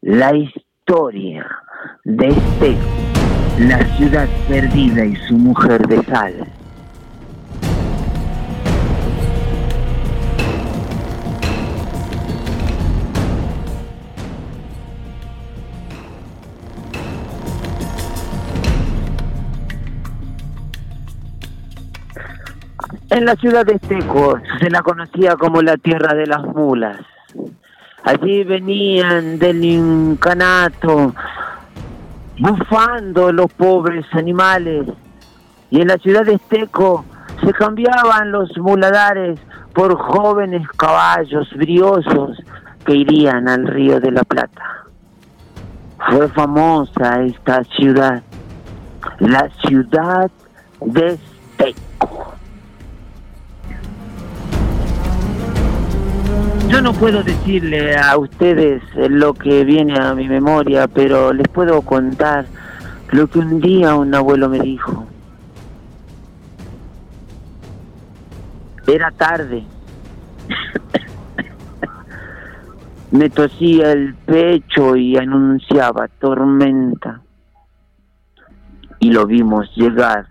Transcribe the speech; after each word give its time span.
la 0.00 0.34
historia 0.34 1.44
de 2.04 2.28
este, 2.28 2.76
la 3.58 3.84
ciudad 3.96 4.28
perdida 4.48 5.04
y 5.04 5.16
su 5.16 5.34
mujer 5.34 5.86
de 5.88 6.02
sal. 6.04 6.34
En 23.10 23.24
la 23.24 23.34
ciudad 23.34 23.66
de 23.66 23.74
Esteco 23.74 24.38
se 24.60 24.70
la 24.70 24.82
conocía 24.82 25.34
como 25.34 25.60
la 25.60 25.76
tierra 25.76 26.14
de 26.14 26.26
las 26.26 26.44
mulas. 26.44 26.98
Allí 28.08 28.42
venían 28.42 29.38
del 29.38 29.62
incanato 29.62 31.14
bufando 32.38 33.30
los 33.32 33.52
pobres 33.52 34.06
animales 34.12 34.86
y 35.70 35.82
en 35.82 35.88
la 35.88 35.98
ciudad 35.98 36.24
de 36.24 36.36
Esteco 36.36 37.04
se 37.44 37.52
cambiaban 37.52 38.32
los 38.32 38.56
muladares 38.56 39.38
por 39.74 39.94
jóvenes 39.98 40.66
caballos 40.78 41.50
briosos 41.54 42.42
que 42.86 42.96
irían 42.96 43.46
al 43.46 43.66
río 43.66 44.00
de 44.00 44.10
la 44.10 44.22
Plata. 44.22 44.86
Fue 46.08 46.28
famosa 46.28 47.20
esta 47.24 47.62
ciudad, 47.64 48.22
la 49.18 49.50
ciudad 49.66 50.30
de 50.80 51.18
Esteco. 51.58 51.97
Yo 56.68 56.82
no 56.82 56.92
puedo 56.92 57.22
decirle 57.22 57.96
a 57.96 58.18
ustedes 58.18 58.82
lo 58.94 59.32
que 59.32 59.64
viene 59.64 59.98
a 59.98 60.14
mi 60.14 60.28
memoria, 60.28 60.86
pero 60.86 61.32
les 61.32 61.48
puedo 61.48 61.80
contar 61.80 62.44
lo 63.10 63.26
que 63.26 63.38
un 63.38 63.58
día 63.58 63.94
un 63.94 64.14
abuelo 64.14 64.50
me 64.50 64.60
dijo. 64.60 65.06
Era 68.86 69.10
tarde. 69.12 69.64
me 73.12 73.30
tosía 73.30 73.92
el 73.92 74.14
pecho 74.14 74.94
y 74.94 75.16
anunciaba 75.16 76.06
tormenta. 76.20 77.22
Y 78.98 79.10
lo 79.10 79.26
vimos 79.26 79.74
llegar. 79.74 80.26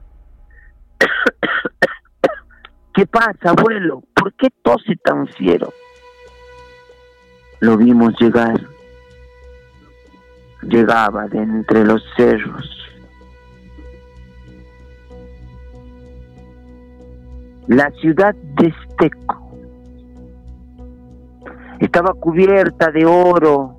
¿Qué 2.93 3.07
pasa, 3.07 3.55
abuelo? 3.57 4.03
¿Por 4.13 4.33
qué 4.33 4.49
tose 4.61 4.95
tan 4.97 5.25
fiero? 5.29 5.73
Lo 7.59 7.77
vimos 7.77 8.13
llegar. 8.19 8.59
Llegaba 10.63 11.27
de 11.27 11.39
entre 11.39 11.85
los 11.85 12.03
cerros. 12.15 12.73
La 17.67 17.91
ciudad 17.99 18.33
de 18.33 18.67
Esteco 18.67 19.51
estaba 21.79 22.13
cubierta 22.13 22.91
de 22.91 23.05
oro 23.05 23.75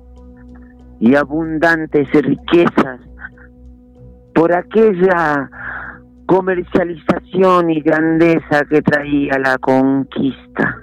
y 0.99 1.15
abundantes 1.15 2.07
riquezas 2.11 2.99
por 4.33 4.53
aquella 4.53 5.49
comercialización 6.25 7.71
y 7.71 7.81
grandeza 7.81 8.63
que 8.69 8.81
traía 8.81 9.39
la 9.39 9.57
conquista. 9.57 10.77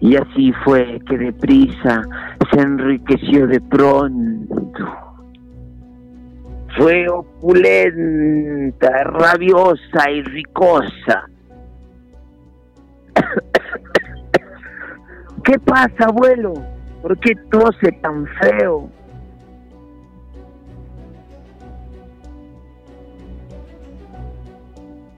Y 0.00 0.16
así 0.16 0.52
fue 0.64 0.98
que 1.06 1.18
deprisa 1.18 2.02
se 2.52 2.60
enriqueció 2.60 3.46
de 3.46 3.60
pronto. 3.60 4.88
Fue 6.76 7.08
opulenta, 7.08 9.04
rabiosa 9.04 10.10
y 10.10 10.22
ricosa. 10.22 11.28
¿Qué 15.44 15.58
pasa, 15.58 16.06
abuelo? 16.06 16.54
¿Por 17.02 17.18
qué 17.18 17.34
tose 17.50 17.92
tan 18.00 18.26
feo? 18.40 18.88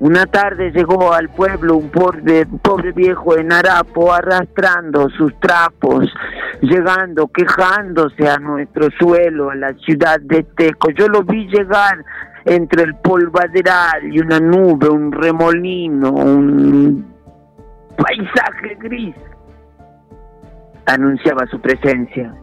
Una 0.03 0.27
tarde 0.27 0.73
llegó 0.73 1.13
al 1.13 1.29
pueblo 1.29 1.77
un 1.77 1.89
pobre, 1.89 2.45
pobre 2.45 2.91
viejo 2.91 3.39
en 3.39 3.53
harapo 3.53 4.13
arrastrando 4.13 5.09
sus 5.11 5.33
trapos, 5.39 6.13
llegando, 6.61 7.29
quejándose 7.29 8.29
a 8.29 8.37
nuestro 8.39 8.89
suelo, 8.99 9.51
a 9.51 9.55
la 9.55 9.73
ciudad 9.75 10.19
de 10.21 10.43
Teco. 10.43 10.91
Yo 10.91 11.07
lo 11.07 11.23
vi 11.23 11.47
llegar 11.47 12.05
entre 12.45 12.83
el 12.83 12.97
polvaderal 12.97 14.13
y 14.13 14.19
una 14.19 14.41
nube, 14.41 14.89
un 14.89 15.13
remolino, 15.13 16.11
un 16.11 17.07
paisaje 17.97 18.75
gris. 18.81 19.15
Anunciaba 20.87 21.47
su 21.47 21.61
presencia. 21.61 22.35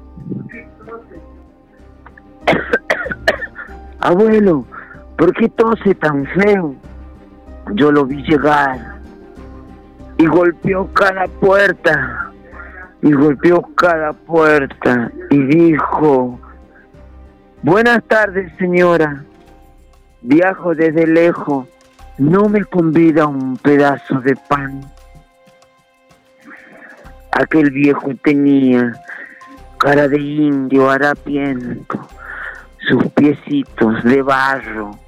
Abuelo, 4.00 4.64
¿por 5.18 5.34
qué 5.34 5.50
tose 5.50 5.94
tan 5.96 6.26
feo? 6.28 6.74
Yo 7.76 7.92
lo 7.92 8.06
vi 8.06 8.24
llegar 8.24 9.00
y 10.18 10.26
golpeó 10.26 10.92
cada 10.94 11.28
puerta, 11.28 12.32
y 13.02 13.12
golpeó 13.14 13.62
cada 13.76 14.12
puerta 14.12 15.12
y 15.30 15.38
dijo, 15.38 16.40
buenas 17.64 18.04
tardes 18.04 18.52
señora, 18.58 19.24
viajo 20.22 20.76
desde 20.76 21.08
lejos, 21.08 21.68
no 22.18 22.50
me 22.50 22.66
convida 22.66 23.28
un 23.28 23.56
pedazo 23.58 24.20
de 24.20 24.36
pan. 24.36 24.82
Aquel 27.32 27.72
viejo 27.72 28.12
tenía 28.22 28.94
cara 29.78 30.10
de 30.10 30.20
indio 30.20 30.90
harapiento, 30.90 32.08
sus 32.90 33.08
piecitos 33.14 34.04
de 34.04 34.22
barro, 34.22 35.00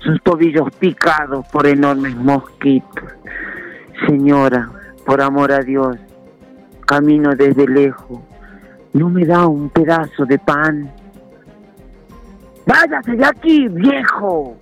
sus 0.00 0.20
tobillos 0.22 0.70
picados 0.78 1.46
por 1.48 1.66
enormes 1.66 2.16
mosquitos. 2.16 3.04
Señora, 4.06 4.70
por 5.06 5.20
amor 5.20 5.52
a 5.52 5.60
Dios, 5.60 5.96
camino 6.86 7.34
desde 7.36 7.68
lejos, 7.68 8.20
no 8.92 9.08
me 9.08 9.24
da 9.24 9.46
un 9.46 9.68
pedazo 9.70 10.24
de 10.24 10.38
pan. 10.38 10.90
Váyase 12.66 13.12
de 13.12 13.24
aquí, 13.24 13.68
viejo. 13.68 14.56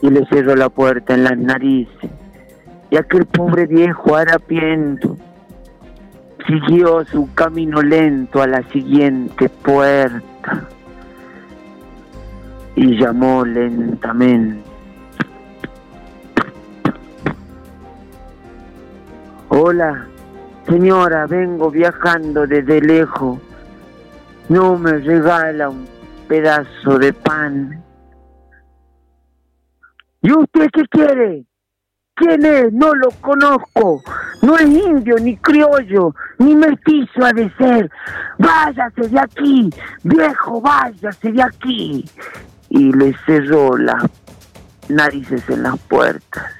Y 0.00 0.10
le 0.10 0.24
cerró 0.26 0.54
la 0.54 0.68
puerta 0.68 1.14
en 1.14 1.24
las 1.24 1.36
narices. 1.36 2.10
Y 2.90 2.96
aquel 2.96 3.26
pobre 3.26 3.66
viejo 3.66 4.16
harapiento 4.16 5.16
siguió 6.46 7.04
su 7.04 7.32
camino 7.34 7.82
lento 7.82 8.40
a 8.40 8.46
la 8.46 8.62
siguiente 8.70 9.48
puerta 9.48 10.68
y 12.74 12.96
llamó 12.96 13.44
lentamente. 13.44 14.77
Hola, 19.60 20.06
señora, 20.68 21.26
vengo 21.26 21.68
viajando 21.68 22.46
desde 22.46 22.80
lejos. 22.80 23.40
No 24.48 24.78
me 24.78 24.92
regala 24.98 25.70
un 25.70 25.84
pedazo 26.28 26.96
de 26.96 27.12
pan. 27.12 27.82
¿Y 30.22 30.30
usted 30.30 30.68
qué 30.72 30.84
quiere? 30.88 31.44
¿Quién 32.14 32.46
es? 32.46 32.72
No 32.72 32.94
lo 32.94 33.10
conozco. 33.20 34.00
No 34.42 34.56
es 34.56 34.68
indio, 34.68 35.16
ni 35.16 35.36
criollo, 35.38 36.14
ni 36.38 36.54
mestizo 36.54 37.24
ha 37.24 37.32
de 37.32 37.52
ser. 37.56 37.90
Váyase 38.38 39.08
de 39.08 39.18
aquí, 39.18 39.70
viejo, 40.04 40.60
váyase 40.60 41.32
de 41.32 41.42
aquí. 41.42 42.04
Y 42.68 42.92
le 42.92 43.12
cerró 43.26 43.76
las 43.76 44.04
narices 44.88 45.42
en 45.50 45.64
las 45.64 45.76
puertas. 45.80 46.57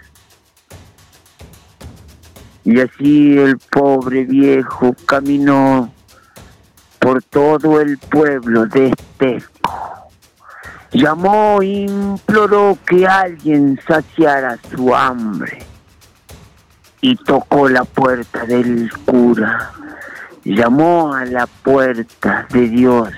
Y 2.71 2.79
así 2.83 3.39
el 3.39 3.57
pobre 3.57 4.27
viejo 4.27 4.95
caminó 5.07 5.91
por 6.99 7.23
todo 7.23 7.81
el 7.81 7.97
pueblo 7.97 8.67
de 8.67 8.89
Esteco. 8.89 10.11
Llamó 10.93 11.63
e 11.63 11.87
imploró 11.89 12.77
que 12.87 13.07
alguien 13.07 13.81
saciara 13.89 14.59
su 14.71 14.95
hambre. 14.95 15.61
Y 17.01 17.17
tocó 17.17 17.71
la 17.71 17.85
puerta 17.85 18.45
del 18.45 18.93
cura. 19.07 19.73
Llamó 20.45 21.15
a 21.15 21.25
la 21.25 21.47
puerta 21.47 22.47
de 22.51 22.69
Dios. 22.69 23.09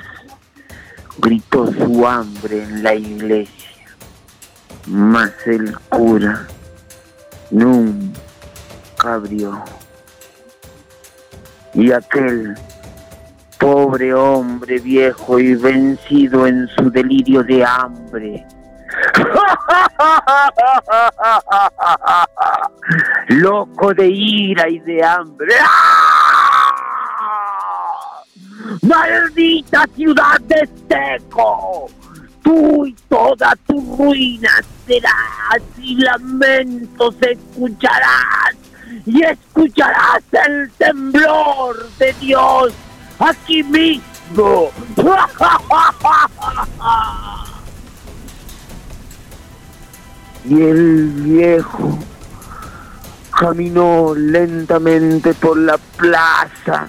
Gritó 1.19 1.73
su 1.73 2.07
hambre 2.07 2.63
en 2.63 2.85
la 2.85 2.95
iglesia. 2.95 3.71
Mas 4.87 5.33
el 5.47 5.77
cura 5.89 6.47
nunca 7.51 8.30
abrió 9.05 9.63
y 11.75 11.93
aquel 11.93 12.55
pobre 13.59 14.15
hombre 14.15 14.79
viejo 14.79 15.39
y 15.39 15.55
vencido 15.55 16.47
en 16.47 16.67
su 16.69 16.91
delirio 16.91 17.43
de 17.43 17.63
hambre. 17.65 18.47
Loco 23.29 23.95
de 23.95 24.09
ira 24.09 24.69
y 24.69 24.81
de 24.81 25.03
hambre. 25.05 25.55
¡Maldita 28.83 29.87
ciudad 29.95 30.41
de 30.41 30.69
Seco! 30.89 31.89
Tú 32.43 32.85
y 32.87 32.93
toda 33.09 33.55
tu 33.67 33.97
ruina 33.97 34.51
serás 34.87 35.63
y 35.79 35.95
lamentos 35.97 37.15
escucharás 37.21 38.57
y 39.07 39.23
escucharás 39.23 40.23
el 40.33 40.71
temblor 40.73 41.89
de 41.99 42.13
Dios 42.21 42.73
aquí 43.19 43.63
mismo. 43.63 44.05
y 50.45 50.63
el 50.63 51.09
viejo 51.09 51.99
caminó 53.39 54.15
lentamente 54.15 55.35
por 55.35 55.59
la 55.59 55.77
plaza 55.97 56.89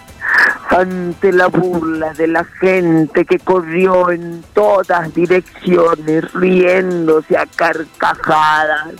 ante 0.69 1.31
la 1.31 1.47
burla 1.47 2.13
de 2.13 2.27
la 2.27 2.45
gente 2.45 3.25
que 3.25 3.39
corrió 3.39 4.11
en 4.11 4.43
todas 4.53 5.13
direcciones 5.13 6.31
riéndose 6.33 7.37
a 7.37 7.45
carcajadas 7.45 8.93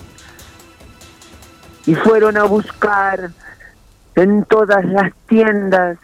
y 1.86 1.96
fueron 1.96 2.38
a 2.38 2.44
buscar 2.44 3.32
en 4.16 4.44
todas 4.46 4.86
las 4.86 5.14
tiendas 5.28 5.98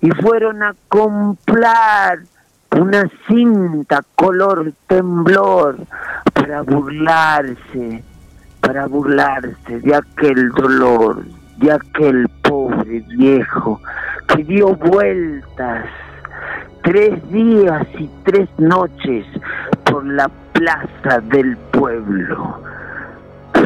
y 0.00 0.10
fueron 0.10 0.62
a 0.62 0.74
comprar 0.88 2.20
una 2.76 3.08
cinta 3.28 4.02
color 4.16 4.72
temblor 4.86 5.76
para 6.32 6.62
burlarse, 6.62 8.02
para 8.60 8.86
burlarse 8.86 9.80
de 9.80 9.94
aquel 9.94 10.50
dolor, 10.50 11.24
de 11.58 11.72
aquel 11.72 12.28
pobre 12.42 13.00
viejo 13.16 13.80
que 14.28 14.44
dio 14.44 14.74
vueltas 14.74 15.86
tres 16.82 17.30
días 17.30 17.86
y 17.98 18.10
tres 18.24 18.48
noches 18.58 19.24
por 19.84 20.04
la 20.04 20.28
plaza 20.52 21.20
del 21.30 21.56
pueblo 21.72 22.60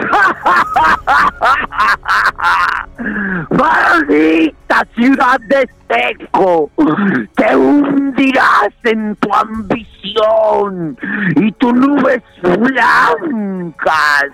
¡Maldita 3.50 4.86
ciudad 4.94 5.40
de 5.48 5.68
seco! 5.88 6.70
Te 7.36 7.56
hundirás 7.56 8.68
en 8.84 9.16
tu 9.16 9.32
ambición 9.32 10.98
y 11.36 11.50
tus 11.52 11.72
nubes 11.74 12.22
blancas 12.42 14.26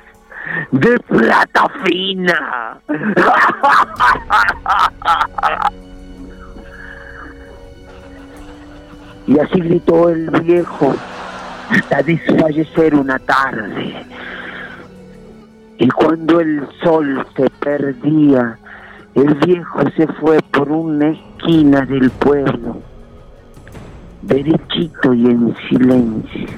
de 0.71 0.99
plata 1.01 1.67
fina. 1.85 2.79
Y 9.27 9.39
así 9.39 9.61
gritó 9.61 10.09
el 10.09 10.31
viejo 10.43 10.95
hasta 11.71 12.03
desfallecer 12.03 12.95
una 12.95 13.19
tarde 13.21 14.05
y 15.79 15.89
cuando 15.89 16.41
el 16.41 16.67
sol 16.83 17.27
se 17.37 17.49
perdía, 17.61 18.59
el 19.15 19.35
viejo 19.35 19.81
se 19.97 20.07
fue 20.15 20.39
por 20.53 20.71
una 20.71 21.09
esquina 21.09 21.83
del 21.83 22.11
pueblo, 22.11 22.81
derechito 24.23 25.13
y 25.13 25.27
en 25.27 25.55
silencio, 25.69 26.49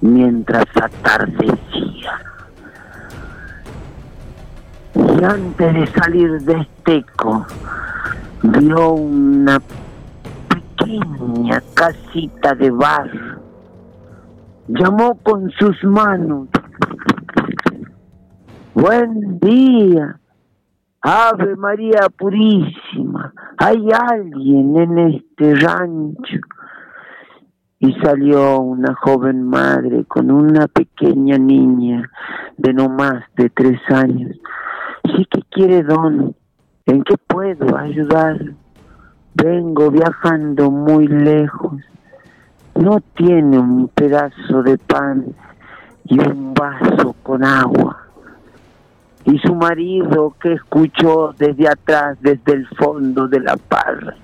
mientras 0.00 0.66
atardecía. 0.74 2.20
Y 4.94 5.24
antes 5.24 5.74
de 5.74 5.86
salir 5.88 6.40
de 6.42 6.60
Esteco, 6.60 7.46
vio 8.42 8.90
una 8.92 9.60
pequeña 10.48 11.62
casita 11.74 12.54
de 12.54 12.70
barro. 12.70 13.40
Llamó 14.68 15.14
con 15.16 15.50
sus 15.52 15.82
manos 15.84 16.48
Buen 18.74 19.38
día. 19.38 20.18
Ave 21.02 21.56
María 21.56 22.06
Purísima. 22.16 23.34
Hay 23.58 23.86
alguien 23.92 24.76
en 24.78 24.98
este 24.98 25.54
rancho. 25.56 26.38
Y 27.80 27.92
salió 28.00 28.60
una 28.60 28.94
joven 28.94 29.42
madre 29.42 30.06
con 30.06 30.30
una 30.30 30.68
pequeña 30.68 31.36
niña 31.36 32.10
de 32.56 32.72
no 32.72 32.88
más 32.88 33.22
de 33.36 33.50
tres 33.50 33.78
años. 33.90 34.38
Sí 35.04 35.26
que 35.30 35.42
quiere 35.50 35.82
don. 35.82 36.34
¿En 36.86 37.04
qué 37.04 37.16
puedo 37.26 37.76
ayudar? 37.76 38.40
Vengo 39.34 39.90
viajando 39.90 40.70
muy 40.70 41.08
lejos. 41.08 41.74
No 42.74 43.00
tiene 43.14 43.58
un 43.58 43.88
pedazo 43.88 44.62
de 44.62 44.78
pan 44.78 45.26
y 46.04 46.18
un 46.18 46.54
vaso 46.54 47.14
con 47.22 47.44
agua 47.44 48.01
y 49.24 49.38
su 49.38 49.54
marido 49.54 50.34
que 50.40 50.54
escuchó 50.54 51.34
desde 51.38 51.68
atrás, 51.68 52.18
desde 52.20 52.54
el 52.54 52.66
fondo 52.76 53.28
de 53.28 53.40
la 53.40 53.56
parra. 53.56 54.16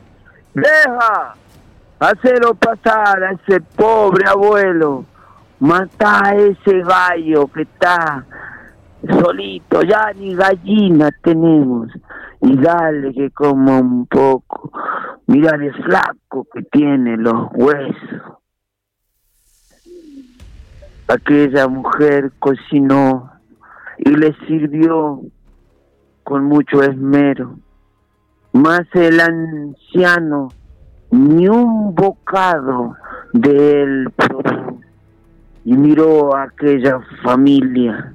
Deja, 0.54 1.34
hacerlo 2.00 2.54
pasar 2.54 3.22
a 3.22 3.32
ese 3.32 3.60
pobre 3.60 4.28
abuelo, 4.28 5.04
mata 5.60 6.24
a 6.24 6.34
ese 6.34 6.80
gallo 6.80 7.46
que 7.48 7.62
está 7.62 8.24
solito, 9.20 9.82
ya 9.82 10.12
ni 10.16 10.34
gallina 10.34 11.10
tenemos, 11.22 11.90
y 12.40 12.56
dale 12.56 13.12
que 13.12 13.30
coma 13.30 13.78
un 13.78 14.06
poco, 14.06 14.72
mira 15.26 15.54
el 15.54 15.72
flaco 15.84 16.46
que 16.52 16.62
tiene 16.62 17.16
los 17.16 17.48
huesos. 17.52 18.22
Aquella 21.06 21.68
mujer 21.68 22.32
cocinó 22.38 23.37
y 23.98 24.10
le 24.10 24.34
sirvió 24.46 25.20
con 26.24 26.44
mucho 26.44 26.82
esmero. 26.82 27.58
Mas 28.52 28.86
el 28.94 29.20
anciano 29.20 30.48
ni 31.10 31.48
un 31.48 31.94
bocado 31.94 32.96
de 33.32 33.82
él 33.82 34.12
probó 34.16 34.78
y 35.64 35.76
miró 35.76 36.34
a 36.34 36.44
aquella 36.44 37.00
familia. 37.22 38.14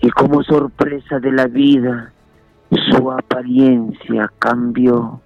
Y 0.00 0.10
como 0.10 0.42
sorpresa 0.42 1.18
de 1.18 1.32
la 1.32 1.46
vida 1.46 2.12
su 2.70 3.10
apariencia 3.10 4.30
cambió, 4.38 5.20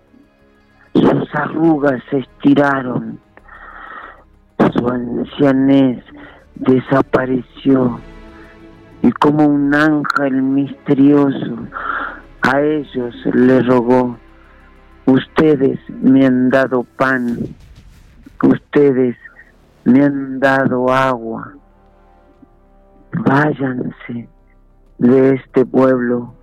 sus 0.94 1.34
arrugas 1.34 2.02
se 2.10 2.18
estiraron, 2.18 3.18
su 4.76 4.88
ancianez 4.88 6.04
desapareció. 6.54 8.00
Y 9.02 9.10
como 9.12 9.46
un 9.46 9.74
ángel 9.74 10.42
misterioso 10.42 11.56
a 12.42 12.60
ellos 12.60 13.14
le 13.32 13.60
rogó, 13.62 14.16
ustedes 15.06 15.78
me 15.88 16.26
han 16.26 16.50
dado 16.50 16.84
pan, 16.96 17.38
ustedes 18.42 19.16
me 19.84 20.04
han 20.04 20.38
dado 20.38 20.92
agua, 20.92 21.52
váyanse 23.12 24.28
de 24.98 25.34
este 25.34 25.66
pueblo 25.66 26.34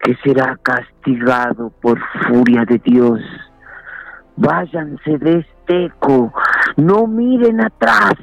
que 0.00 0.14
será 0.22 0.56
castigado 0.62 1.70
por 1.82 1.98
furia 2.28 2.64
de 2.64 2.78
Dios. 2.78 3.20
Váyanse 4.36 5.18
de 5.18 5.38
este 5.38 5.86
eco, 5.86 6.32
no 6.76 7.06
miren 7.06 7.60
atrás, 7.60 8.14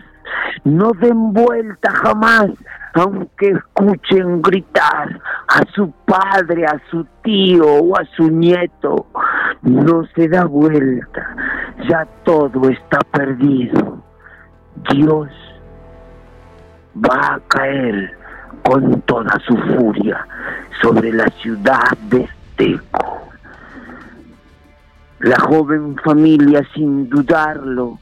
no 0.64 0.92
den 0.94 1.34
vuelta 1.34 1.92
jamás, 1.92 2.50
aunque 2.94 3.50
escuchen 3.50 4.42
gritar 4.42 5.20
a 5.48 5.62
su 5.74 5.92
padre, 6.06 6.66
a 6.66 6.82
su 6.90 7.06
tío 7.24 7.66
o 7.66 7.98
a 7.98 8.06
su 8.16 8.30
nieto. 8.30 9.08
No 9.62 10.06
se 10.16 10.28
da 10.28 10.46
vuelta, 10.46 11.36
ya 11.90 12.06
todo 12.24 12.70
está 12.70 13.00
perdido. 13.12 14.02
Dios 14.92 15.30
va 16.96 17.36
a 17.36 17.40
caer 17.48 18.18
con 18.64 19.02
toda 19.02 19.40
su 19.46 19.58
furia 19.58 20.26
sobre 20.82 21.12
la 21.12 21.28
ciudad 21.42 21.98
de 22.10 22.22
Esteco. 22.24 23.28
La 25.20 25.40
joven 25.40 25.96
familia, 26.04 26.62
sin 26.74 27.10
dudarlo, 27.10 27.98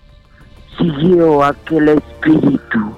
siguió 0.77 1.43
aquel 1.43 1.89
espíritu 1.89 2.97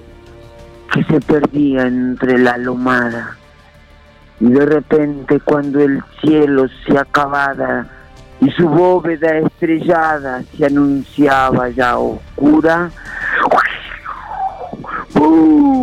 que 0.92 1.03
se 1.06 1.20
perdía 1.22 1.88
entre 1.88 2.38
la 2.38 2.58
lomada 2.58 3.36
Y 4.39 4.50
de 4.50 4.65
repente 4.65 5.39
cuando 5.39 5.80
el 5.82 6.03
cielo 6.22 6.68
se 6.86 6.98
acabara 6.98 7.88
y 8.42 8.51
su 8.51 8.68
bóveda 8.68 9.38
estrellada 9.38 10.44
se 10.58 10.65
anunciaba 10.65 11.70
ya 11.70 11.98
oscura, 11.98 12.92
¡Bum! 15.13 15.83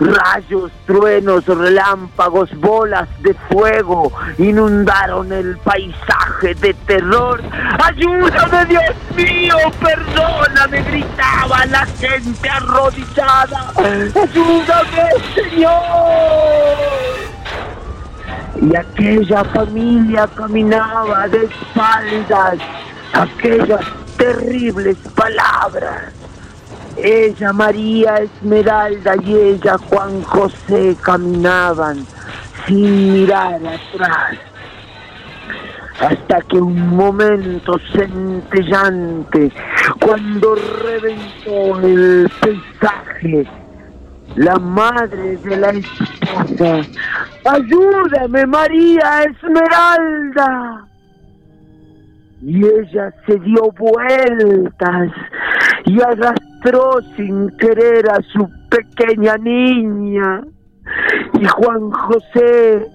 Rayos, 0.00 0.70
truenos, 0.86 1.44
relámpagos, 1.46 2.54
bolas 2.60 3.08
de 3.22 3.34
fuego 3.50 4.12
inundaron 4.38 5.32
el 5.32 5.56
paisaje 5.58 6.54
de 6.54 6.72
terror. 6.74 7.42
¡Ayúdame, 7.82 8.64
Dios 8.66 8.94
mío! 9.16 9.56
¡Perdóname! 9.80 10.82
gritaba 10.82 11.66
la 11.66 11.84
gente 11.86 12.48
arrodillada. 12.48 13.72
¡Ayúdame, 13.76 15.10
Señor! 15.34 15.72
Y 18.60 18.76
aquella 18.76 19.44
familia 19.44 20.28
caminaba 20.34 21.28
de 21.28 21.44
espaldas 21.44 22.58
aquellas 23.12 23.84
terribles 24.16 24.96
palabras 25.14 26.17
ella, 27.02 27.52
María 27.52 28.16
Esmeralda 28.16 29.14
y 29.22 29.34
ella, 29.34 29.76
Juan 29.78 30.22
José, 30.22 30.96
caminaban 31.02 32.06
sin 32.66 33.12
mirar 33.12 33.54
atrás. 33.54 34.36
Hasta 36.00 36.40
que 36.42 36.58
un 36.58 36.96
momento 36.96 37.78
centellante, 37.92 39.50
cuando 40.00 40.54
reventó 40.54 41.80
el 41.80 42.30
paisaje, 42.40 43.46
la 44.36 44.56
madre 44.56 45.36
de 45.38 45.56
la 45.56 45.70
esposa, 45.70 46.80
ayúdame 47.44 48.46
María 48.46 49.24
Esmeralda. 49.24 50.86
Y 52.42 52.64
ella 52.64 53.12
se 53.26 53.36
dio 53.40 53.72
vueltas 53.76 55.10
y 55.84 56.00
arrastró 56.00 56.47
sin 57.16 57.50
querer 57.56 58.10
a 58.10 58.20
su 58.32 58.48
pequeña 58.68 59.36
niña. 59.36 60.42
Y 61.34 61.44
Juan 61.46 61.90
José 61.90 62.86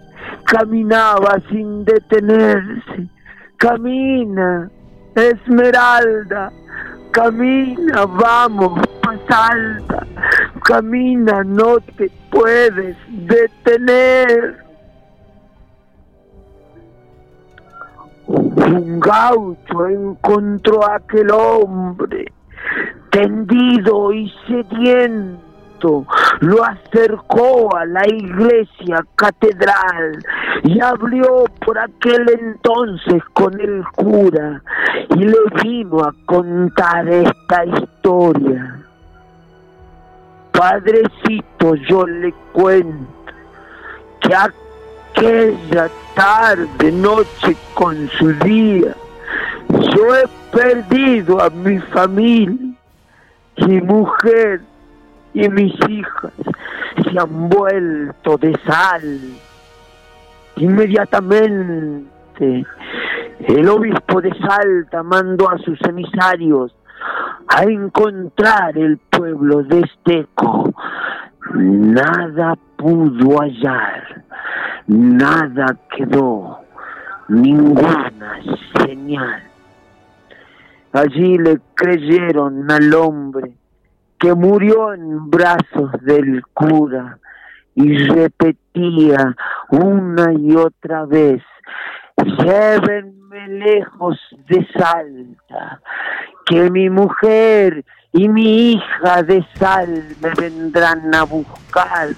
caminaba 0.46 1.40
sin 1.50 1.84
detenerse. 1.86 3.08
Camina, 3.58 4.70
Esmeralda, 5.16 6.52
camina, 7.12 8.06
vamos, 8.06 8.80
pasalta, 9.02 10.06
camina, 10.64 11.44
no 11.44 11.80
te 11.98 12.12
puedes 12.32 12.98
detener. 13.10 14.58
Un 18.28 19.00
gaucho 19.00 19.88
encontró 19.88 20.84
a 20.86 20.96
aquel 20.96 21.32
hombre 21.32 22.32
tendido 23.14 24.12
y 24.12 24.28
sediento, 24.48 26.06
lo 26.40 26.64
acercó 26.64 27.76
a 27.76 27.86
la 27.86 28.08
iglesia 28.08 29.06
catedral 29.16 30.18
y 30.64 30.80
abrió 30.80 31.46
por 31.64 31.78
aquel 31.78 32.28
entonces 32.40 33.24
con 33.34 33.60
el 33.62 33.84
cura 33.96 34.62
y 35.10 35.26
le 35.26 35.38
vino 35.62 36.00
a 36.00 36.12
contar 36.26 37.08
esta 37.08 37.66
historia. 37.66 38.80
Padrecito, 40.52 41.76
yo 41.88 42.08
le 42.08 42.34
cuento 42.52 43.32
que 44.22 44.34
aquella 44.34 45.88
tarde, 46.16 46.92
noche 46.92 47.56
con 47.76 48.10
su 48.18 48.34
día, 48.40 48.96
yo 49.70 50.16
he 50.16 50.28
perdido 50.52 51.42
a 51.42 51.50
mi 51.50 51.78
familia, 51.80 52.73
mi 53.58 53.82
mujer 53.82 54.62
y 55.34 55.50
mis 55.50 55.74
hijas 55.90 56.32
se 57.04 57.20
han 57.20 57.50
vuelto 57.50 58.38
de 58.38 58.58
sal. 58.66 59.20
Inmediatamente 60.58 62.66
el 63.48 63.68
obispo 63.68 64.22
de 64.22 64.32
Salta 64.40 65.04
mandó 65.04 65.50
a 65.50 65.58
sus 65.58 65.80
emisarios 65.82 66.74
a 67.48 67.64
encontrar 67.64 68.78
el 68.78 68.98
pueblo 68.98 69.64
de 69.64 69.82
Esteco. 69.82 70.74
Nada 71.54 72.56
pudo 72.78 73.42
hallar, 73.42 74.24
nada 74.88 75.78
quedó, 75.96 76.60
ninguna 77.28 78.40
señal. 78.78 79.44
Allí 80.94 81.40
le 81.40 81.60
creyeron 81.74 82.70
al 82.70 82.94
hombre 82.94 83.58
que 84.20 84.36
murió 84.36 84.94
en 84.94 85.28
brazos 85.28 85.92
del 86.02 86.44
cura 86.54 87.18
y 87.74 87.98
repetía 87.98 89.36
una 89.72 90.32
y 90.34 90.56
otra 90.56 91.06
vez, 91.06 91.42
llévenme 92.16 93.48
lejos 93.48 94.20
de 94.48 94.68
Salta, 94.78 95.82
que 96.46 96.70
mi 96.70 96.92
mujer 96.92 97.84
y 98.12 98.30
mi 98.30 98.74
hija 98.74 99.24
de 99.24 99.44
sal 99.56 100.06
me 100.22 100.30
vendrán 100.40 101.14
a 101.16 101.24
buscar. 101.24 102.10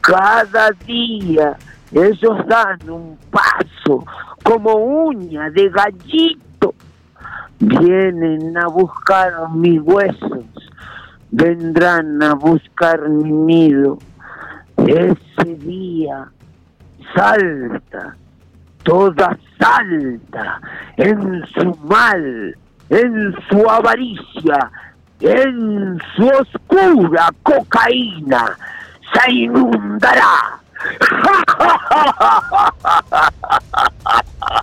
Cada 0.00 0.70
día 0.84 1.56
ellos 1.92 2.44
dan 2.48 2.90
un 2.90 3.16
paso 3.30 4.04
como 4.42 4.74
uña 4.74 5.48
de 5.50 5.70
gallito 5.70 6.74
Vienen 7.60 8.56
a 8.56 8.68
buscar 8.68 9.32
mis 9.50 9.80
huesos, 9.82 10.44
vendrán 11.30 12.22
a 12.22 12.34
buscar 12.34 13.08
mi 13.08 13.32
nido. 13.32 13.98
Ese 14.76 15.54
día 15.56 16.28
salta, 17.16 18.16
toda 18.84 19.36
salta 19.58 20.60
en 20.96 21.44
su 21.46 21.74
mal, 21.84 22.56
en 22.90 23.34
su 23.50 23.68
avaricia, 23.68 24.70
en 25.20 26.00
su 26.14 26.28
oscura 26.28 27.28
cocaína, 27.42 28.56
se 29.12 29.32
inundará. 29.32 30.60
¡Ja, 31.00 31.42
ja, 31.58 32.72
ja, 32.86 34.62